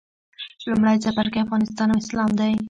لومړی 0.69 0.97
څپرکی 1.03 1.39
افغانستان 1.45 1.87
او 1.91 2.01
اسلام 2.03 2.31
دی. 2.39 2.51